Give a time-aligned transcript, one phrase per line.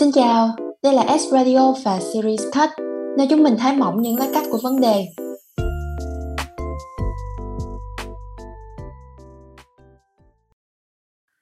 [0.00, 0.48] Xin chào,
[0.82, 2.70] đây là S Radio và Series Cut,
[3.18, 5.06] nơi chúng mình thái mỏng những lá cắt của vấn đề.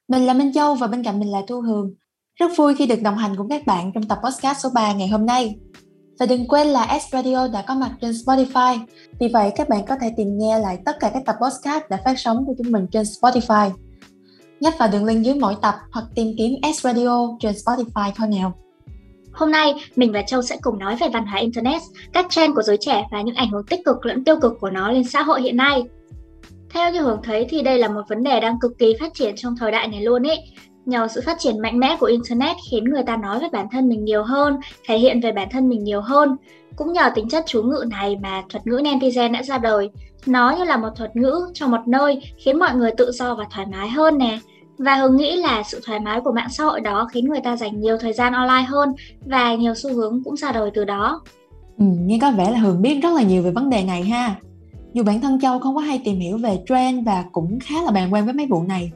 [0.09, 1.95] Mình là Minh Châu và bên cạnh mình là Thu Hường.
[2.35, 5.09] Rất vui khi được đồng hành cùng các bạn trong tập podcast số 3 ngày
[5.09, 5.57] hôm nay.
[6.19, 8.79] Và đừng quên là S Radio đã có mặt trên Spotify,
[9.21, 12.01] vì vậy các bạn có thể tìm nghe lại tất cả các tập podcast đã
[12.05, 13.71] phát sóng của chúng mình trên Spotify.
[14.61, 18.29] Nhấp vào đường link dưới mỗi tập hoặc tìm kiếm S Radio trên Spotify thôi
[18.29, 18.53] nào.
[19.33, 22.63] Hôm nay, mình và Châu sẽ cùng nói về văn hóa Internet, các trend của
[22.63, 25.23] giới trẻ và những ảnh hưởng tích cực lẫn tiêu cực của nó lên xã
[25.23, 25.83] hội hiện nay.
[26.71, 29.37] Theo như Hưởng thấy thì đây là một vấn đề đang cực kỳ phát triển
[29.37, 30.39] trong thời đại này luôn ấy.
[30.87, 33.89] Nhờ sự phát triển mạnh mẽ của Internet khiến người ta nói về bản thân
[33.89, 36.37] mình nhiều hơn, thể hiện về bản thân mình nhiều hơn.
[36.77, 39.91] Cũng nhờ tính chất chú ngữ này mà thuật ngữ netizen đã ra đời.
[40.27, 43.45] Nó như là một thuật ngữ cho một nơi khiến mọi người tự do và
[43.51, 44.39] thoải mái hơn nè.
[44.79, 47.57] Và Hường nghĩ là sự thoải mái của mạng xã hội đó khiến người ta
[47.57, 51.21] dành nhiều thời gian online hơn và nhiều xu hướng cũng ra đời từ đó.
[51.79, 54.35] Ừ, nghe có vẻ là Hường biết rất là nhiều về vấn đề này ha.
[54.93, 57.91] Dù bản thân Châu không có hay tìm hiểu về trend và cũng khá là
[57.91, 58.91] bàng quan với mấy vụ này.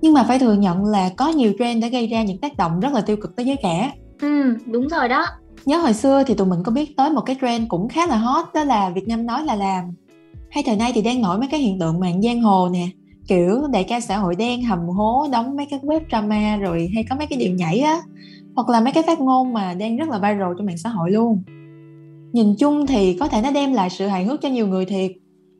[0.00, 2.80] Nhưng mà phải thừa nhận là có nhiều trend đã gây ra những tác động
[2.80, 3.92] rất là tiêu cực tới giới trẻ.
[4.20, 5.26] Ừ, đúng rồi đó.
[5.64, 8.16] Nhớ hồi xưa thì tụi mình có biết tới một cái trend cũng khá là
[8.16, 9.84] hot đó là Việt Nam nói là làm.
[10.50, 12.88] Hay thời nay thì đang nổi mấy cái hiện tượng mạng giang hồ nè,
[13.28, 17.04] kiểu đại ca xã hội đen hầm hố đóng mấy cái web drama rồi hay
[17.10, 18.00] có mấy cái điệu nhảy á
[18.54, 21.10] hoặc là mấy cái phát ngôn mà đang rất là viral trên mạng xã hội
[21.10, 21.42] luôn
[22.32, 25.10] nhìn chung thì có thể nó đem lại sự hài hước cho nhiều người thiệt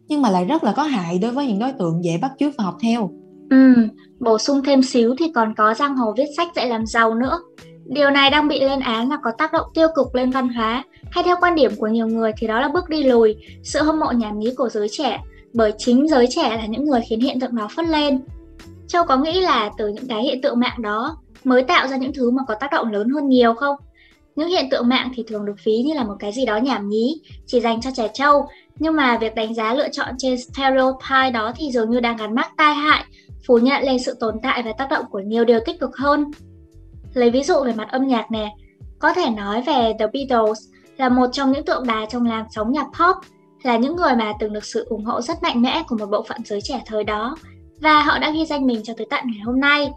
[0.09, 2.55] nhưng mà lại rất là có hại đối với những đối tượng dễ bắt chước
[2.59, 3.11] và học theo
[3.51, 3.75] ừ
[4.19, 7.41] bổ sung thêm xíu thì còn có giang hồ viết sách dạy làm giàu nữa
[7.85, 10.85] điều này đang bị lên án là có tác động tiêu cực lên văn hóa
[11.11, 14.01] hay theo quan điểm của nhiều người thì đó là bước đi lùi sự hâm
[14.01, 15.21] mộ nhảm nhí của giới trẻ
[15.53, 18.21] bởi chính giới trẻ là những người khiến hiện tượng đó phất lên.
[18.89, 22.13] Châu có nghĩ là từ những cái hiện tượng mạng đó mới tạo ra những
[22.13, 23.77] thứ mà có tác động lớn hơn nhiều không?
[24.37, 26.89] Những hiện tượng mạng thì thường được phí như là một cái gì đó nhảm
[26.89, 31.31] nhí, chỉ dành cho trẻ trâu, nhưng mà việc đánh giá lựa chọn trên stereotype
[31.31, 33.05] đó thì dường như đang gắn mắc tai hại,
[33.47, 36.31] phủ nhận lên sự tồn tại và tác động của nhiều điều tích cực hơn.
[37.15, 38.55] Lấy ví dụ về mặt âm nhạc nè,
[38.99, 40.59] có thể nói về The Beatles
[40.97, 43.17] là một trong những tượng đài trong làng sống nhạc pop
[43.63, 46.23] là những người mà từng được sự ủng hộ rất mạnh mẽ của một bộ
[46.23, 47.37] phận giới trẻ thời đó
[47.81, 49.91] và họ đã ghi danh mình cho tới tận ngày hôm nay.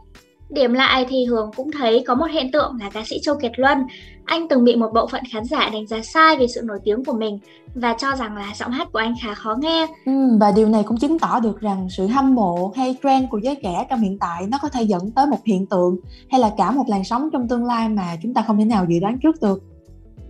[0.52, 3.52] Điểm lại thì Hường cũng thấy có một hiện tượng là ca sĩ Châu Kiệt
[3.56, 3.78] Luân.
[4.26, 7.06] Anh từng bị một bộ phận khán giả đánh giá sai về sự nổi tiếng
[7.06, 7.40] của mình
[7.76, 9.88] và cho rằng là giọng hát của anh khá khó nghe.
[10.06, 13.38] Ừ, và điều này cũng chứng tỏ được rằng sự hâm mộ hay trend của
[13.38, 15.98] giới trẻ trong hiện tại nó có thể dẫn tới một hiện tượng
[16.32, 18.86] hay là cả một làn sóng trong tương lai mà chúng ta không thể nào
[18.90, 19.64] dự đoán trước được.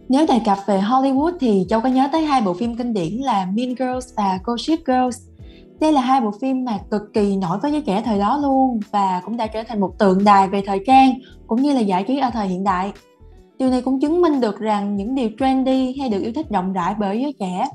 [0.09, 3.13] Nếu đề cập về Hollywood thì Châu có nhớ tới hai bộ phim kinh điển
[3.13, 5.30] là Mean Girls và Gossip Girls.
[5.81, 8.79] Đây là hai bộ phim mà cực kỳ nổi với giới trẻ thời đó luôn
[8.91, 11.13] và cũng đã trở thành một tượng đài về thời trang
[11.47, 12.91] cũng như là giải trí ở thời hiện đại.
[13.57, 16.73] Điều này cũng chứng minh được rằng những điều trendy hay được yêu thích rộng
[16.73, 17.67] rãi bởi giới trẻ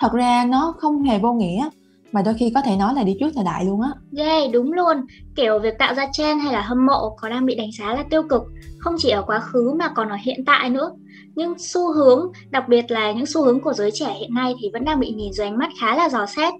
[0.00, 1.68] thật ra nó không hề vô nghĩa
[2.12, 3.90] mà đôi khi có thể nói là đi trước thời đại luôn á.
[4.16, 4.96] Yeah, đúng luôn.
[5.36, 8.04] Kiểu việc tạo ra trend hay là hâm mộ có đang bị đánh giá là
[8.10, 8.42] tiêu cực,
[8.78, 10.90] không chỉ ở quá khứ mà còn ở hiện tại nữa
[11.36, 14.70] nhưng xu hướng đặc biệt là những xu hướng của giới trẻ hiện nay thì
[14.72, 16.54] vẫn đang bị nhìn dưới ánh mắt khá là dò xét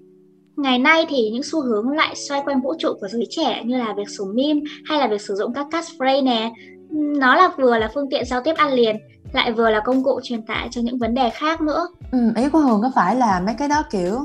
[0.57, 3.77] ngày nay thì những xu hướng lại xoay quanh vũ trụ của giới trẻ như
[3.77, 6.51] là việc sử meme hay là việc sử dụng các catchphrase nè.
[6.91, 8.95] Nó là vừa là phương tiện giao tiếp ăn liền
[9.33, 11.87] lại vừa là công cụ truyền tải cho những vấn đề khác nữa.
[12.11, 14.19] Ừ, ý của hường có phải là mấy cái đó kiểu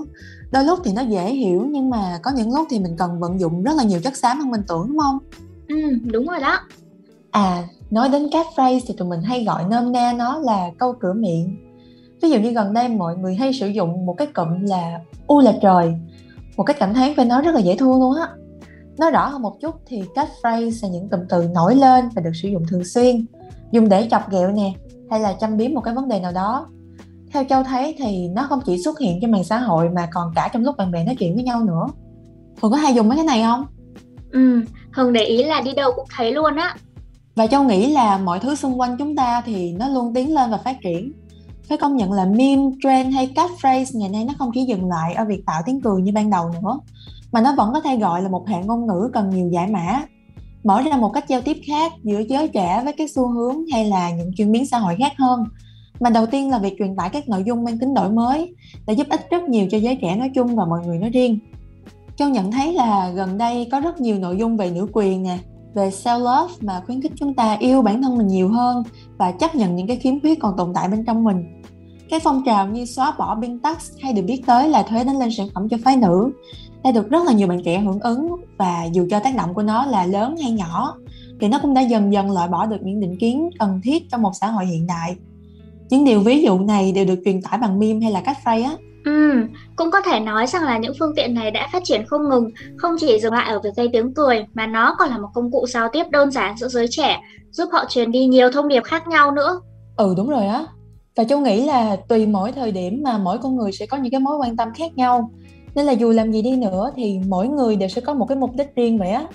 [0.53, 3.41] đôi lúc thì nó dễ hiểu nhưng mà có những lúc thì mình cần vận
[3.41, 5.19] dụng rất là nhiều chất xám hơn mình tưởng đúng không?
[5.69, 5.77] Ừ
[6.13, 6.59] đúng rồi đó.
[7.31, 10.95] À nói đến các phrase thì tụi mình hay gọi nôm na nó là câu
[11.01, 11.57] cửa miệng.
[12.23, 15.41] Ví dụ như gần đây mọi người hay sử dụng một cái cụm là u
[15.41, 15.95] là trời
[16.57, 18.29] một cái cảm thán phải nói rất là dễ thương luôn á.
[18.99, 22.23] Nói rõ hơn một chút thì các phrase là những cụm từ nổi lên và
[22.23, 23.27] được sử dụng thường xuyên
[23.71, 24.73] dùng để chọc ghẹo nè
[25.11, 26.67] hay là châm biếm một cái vấn đề nào đó.
[27.33, 30.33] Theo châu thấy thì nó không chỉ xuất hiện trên mạng xã hội mà còn
[30.35, 31.87] cả trong lúc bạn bè nói chuyện với nhau nữa.
[32.63, 33.67] Hường có hay dùng mấy cái này không?
[34.33, 34.61] Ừ,
[34.93, 36.77] Hường để ý là đi đâu cũng thấy luôn á.
[37.37, 40.51] Và châu nghĩ là mọi thứ xung quanh chúng ta thì nó luôn tiến lên
[40.51, 41.13] và phát triển
[41.71, 45.15] phải công nhận là meme, trend hay catchphrase ngày nay nó không chỉ dừng lại
[45.15, 46.79] ở việc tạo tiếng cười như ban đầu nữa
[47.33, 50.03] mà nó vẫn có thể gọi là một hệ ngôn ngữ cần nhiều giải mã.
[50.65, 53.85] Mở ra một cách giao tiếp khác giữa giới trẻ với các xu hướng hay
[53.85, 55.45] là những chuyển biến xã hội khác hơn.
[56.01, 58.55] Mà đầu tiên là việc truyền tải các nội dung mang tính đổi mới
[58.87, 61.39] đã giúp ích rất nhiều cho giới trẻ nói chung và mọi người nói riêng.
[62.17, 65.39] Châu nhận thấy là gần đây có rất nhiều nội dung về nữ quyền nè
[65.75, 68.83] về self love mà khuyến khích chúng ta yêu bản thân mình nhiều hơn
[69.19, 71.60] và chấp nhận những cái khiếm khuyết còn tồn tại bên trong mình
[72.11, 75.19] cái phong trào như xóa bỏ biên tax hay được biết tới là thuế đánh
[75.19, 76.31] lên sản phẩm cho phái nữ
[76.85, 79.63] đã được rất là nhiều bạn trẻ hưởng ứng và dù cho tác động của
[79.63, 80.97] nó là lớn hay nhỏ
[81.41, 84.23] thì nó cũng đã dần dần loại bỏ được những định kiến cần thiết trong
[84.23, 85.17] một xã hội hiện đại
[85.89, 88.77] những điều ví dụ này đều được truyền tải bằng meme hay là catchphrase á
[89.05, 89.47] Ừ,
[89.77, 92.51] cũng có thể nói rằng là những phương tiện này đã phát triển không ngừng,
[92.77, 95.51] không chỉ dừng lại ở việc gây tiếng cười mà nó còn là một công
[95.51, 97.21] cụ giao tiếp đơn giản giữa giới trẻ,
[97.51, 99.61] giúp họ truyền đi nhiều thông điệp khác nhau nữa.
[99.97, 100.67] Ừ đúng rồi á.
[101.21, 104.11] Và Châu nghĩ là tùy mỗi thời điểm mà mỗi con người sẽ có những
[104.11, 105.31] cái mối quan tâm khác nhau.
[105.75, 108.39] Nên là dù làm gì đi nữa thì mỗi người đều sẽ có một cái
[108.39, 109.27] mục đích riêng vậy á.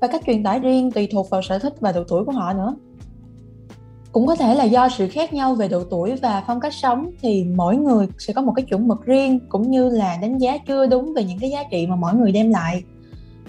[0.00, 2.52] Và cách truyền tải riêng tùy thuộc vào sở thích và độ tuổi của họ
[2.52, 2.74] nữa
[4.12, 7.10] cũng có thể là do sự khác nhau về độ tuổi và phong cách sống
[7.22, 10.58] thì mỗi người sẽ có một cái chuẩn mực riêng cũng như là đánh giá
[10.58, 12.82] chưa đúng về những cái giá trị mà mỗi người đem lại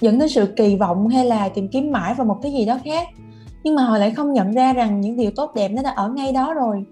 [0.02, 2.80] dẫn đến sự kỳ vọng hay là tìm kiếm mãi vào một cái gì đó
[2.86, 3.08] khác
[3.64, 6.10] nhưng mà họ lại không nhận ra rằng những điều tốt đẹp nó đã ở
[6.10, 6.86] ngay đó rồi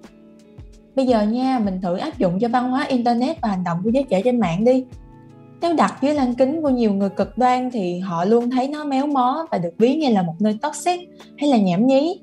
[0.95, 3.89] bây giờ nha, mình thử áp dụng cho văn hóa internet và hành động của
[3.89, 4.85] giới trẻ trên mạng đi.
[5.61, 8.83] Nếu đặt dưới lăng kính của nhiều người cực đoan thì họ luôn thấy nó
[8.83, 10.99] méo mó và được ví như là một nơi toxic
[11.37, 12.19] hay là nhảm nhí.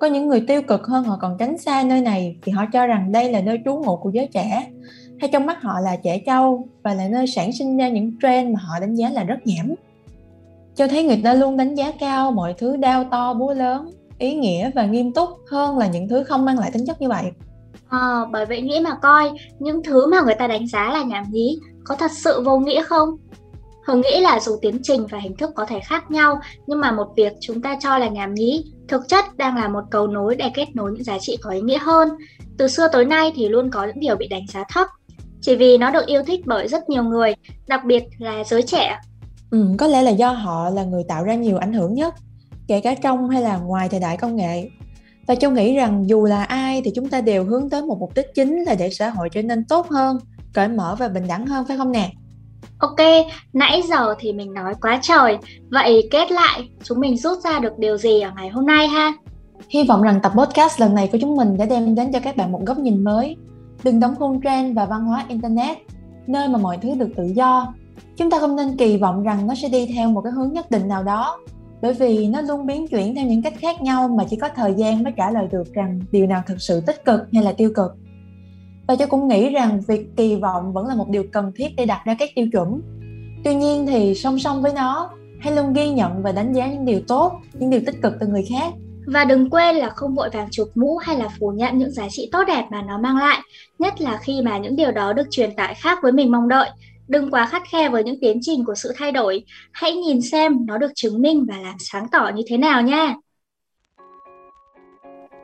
[0.00, 2.86] Có những người tiêu cực hơn họ còn tránh xa nơi này vì họ cho
[2.86, 4.66] rằng đây là nơi trú ngụ của giới trẻ,
[5.20, 8.54] hay trong mắt họ là trẻ trâu và là nơi sản sinh ra những trend
[8.54, 9.74] mà họ đánh giá là rất nhảm.
[10.74, 14.34] Cho thấy người ta luôn đánh giá cao mọi thứ đau to búa lớn, ý
[14.34, 17.24] nghĩa và nghiêm túc hơn là những thứ không mang lại tính chất như vậy
[18.00, 21.24] à, bởi vậy nghĩ mà coi những thứ mà người ta đánh giá là nhảm
[21.30, 23.16] nhí có thật sự vô nghĩa không
[23.86, 26.92] Hường nghĩ là dù tiến trình và hình thức có thể khác nhau, nhưng mà
[26.92, 30.36] một việc chúng ta cho là nhảm nhí, thực chất đang là một cầu nối
[30.36, 32.08] để kết nối những giá trị có ý nghĩa hơn.
[32.58, 34.88] Từ xưa tới nay thì luôn có những điều bị đánh giá thấp,
[35.40, 37.34] chỉ vì nó được yêu thích bởi rất nhiều người,
[37.66, 38.98] đặc biệt là giới trẻ.
[39.50, 42.14] Ừ, có lẽ là do họ là người tạo ra nhiều ảnh hưởng nhất,
[42.68, 44.68] kể cả trong hay là ngoài thời đại công nghệ.
[45.26, 48.12] Và Châu nghĩ rằng dù là ai thì chúng ta đều hướng tới một mục
[48.14, 50.18] đích chính là để xã hội trở nên tốt hơn,
[50.52, 52.12] cởi mở và bình đẳng hơn phải không nè?
[52.78, 55.38] Ok, nãy giờ thì mình nói quá trời.
[55.70, 59.12] Vậy kết lại, chúng mình rút ra được điều gì ở ngày hôm nay ha?
[59.68, 62.36] Hy vọng rằng tập podcast lần này của chúng mình đã đem đến cho các
[62.36, 63.36] bạn một góc nhìn mới.
[63.84, 65.76] Đừng đóng khung trend và văn hóa Internet,
[66.26, 67.74] nơi mà mọi thứ được tự do.
[68.16, 70.70] Chúng ta không nên kỳ vọng rằng nó sẽ đi theo một cái hướng nhất
[70.70, 71.38] định nào đó,
[71.82, 74.74] bởi vì nó luôn biến chuyển theo những cách khác nhau mà chỉ có thời
[74.74, 77.72] gian mới trả lời được rằng điều nào thực sự tích cực hay là tiêu
[77.74, 77.96] cực.
[78.86, 81.86] Và tôi cũng nghĩ rằng việc kỳ vọng vẫn là một điều cần thiết để
[81.86, 82.80] đặt ra các tiêu chuẩn.
[83.44, 85.10] Tuy nhiên thì song song với nó,
[85.40, 88.26] hãy luôn ghi nhận và đánh giá những điều tốt, những điều tích cực từ
[88.26, 88.72] người khác.
[89.06, 92.08] Và đừng quên là không vội vàng chụp mũ hay là phủ nhận những giá
[92.10, 93.40] trị tốt đẹp mà nó mang lại,
[93.78, 96.70] nhất là khi mà những điều đó được truyền tải khác với mình mong đợi
[97.08, 100.66] đừng quá khắt khe với những tiến trình của sự thay đổi hãy nhìn xem
[100.66, 103.14] nó được chứng minh và làm sáng tỏ như thế nào nha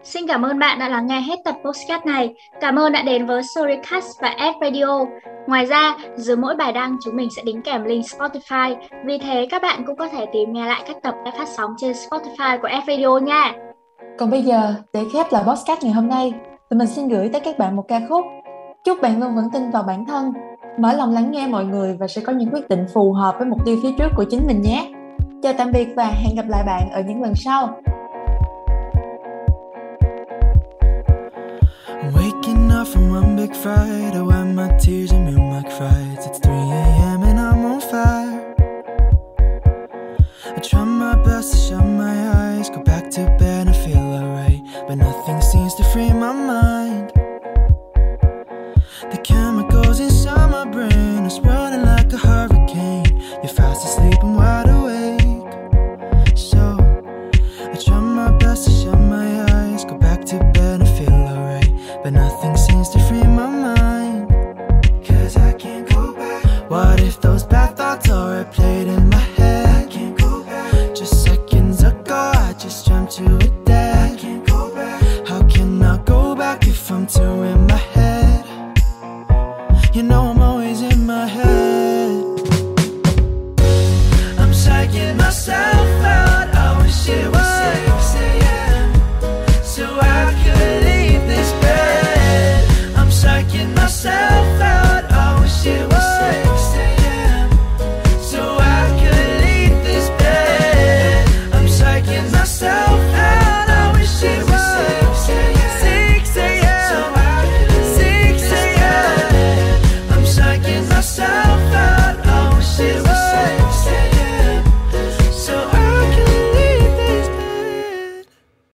[0.03, 2.35] Xin cảm ơn bạn đã lắng nghe hết tập podcast này.
[2.61, 5.05] Cảm ơn đã đến với Storycast và Ad Radio.
[5.47, 8.77] Ngoài ra, dưới mỗi bài đăng chúng mình sẽ đính kèm link Spotify.
[9.05, 11.75] Vì thế các bạn cũng có thể tìm nghe lại các tập đã phát sóng
[11.79, 13.53] trên Spotify của Ad Radio nha.
[14.19, 16.33] Còn bây giờ, để khép lại podcast ngày hôm nay,
[16.71, 18.25] tụi mình xin gửi tới các bạn một ca khúc.
[18.85, 20.33] Chúc bạn luôn vững tin vào bản thân,
[20.81, 23.49] mở lòng lắng nghe mọi người và sẽ có những quyết định phù hợp với
[23.49, 24.91] mục tiêu phía trước của chính mình nhé.
[25.43, 27.69] Chào tạm biệt và hẹn gặp lại bạn ở những lần sau.
[32.15, 36.27] Waking up from one big fright, I wipe my tears and mute my cries.
[36.27, 37.23] It's 3 a.m.
[37.23, 38.41] and I'm on fire.
[40.45, 44.61] I try my best to shut my eyes, go back to bed and feel alright,
[44.89, 46.60] but nothing seems to free my mind.